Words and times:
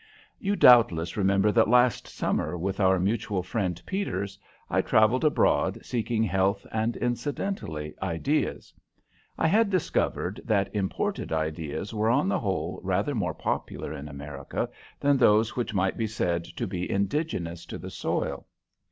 You 0.39 0.55
doubtless 0.55 1.15
remember 1.15 1.51
that 1.51 1.69
last 1.69 2.07
summer, 2.07 2.57
with 2.57 2.79
our 2.79 2.97
mutual 2.99 3.43
friend 3.43 3.79
Peters, 3.85 4.39
I 4.67 4.81
travelled 4.81 5.23
abroad 5.23 5.77
seeking 5.85 6.23
health 6.23 6.65
and, 6.71 6.97
incidentally, 6.97 7.93
ideas. 8.01 8.73
I 9.37 9.45
had 9.45 9.69
discovered 9.69 10.41
that 10.43 10.73
imported 10.75 11.31
ideas 11.31 11.93
were 11.93 12.09
on 12.09 12.27
the 12.29 12.39
whole 12.39 12.81
rather 12.83 13.13
more 13.13 13.35
popular 13.35 13.93
in 13.93 14.07
America 14.07 14.67
than 14.99 15.17
those 15.17 15.55
which 15.55 15.71
might 15.75 15.97
be 15.97 16.07
said 16.07 16.45
to 16.45 16.65
be 16.65 16.89
indigenous 16.89 17.63
to 17.67 17.77
the 17.77 17.91
soil. 17.91 18.47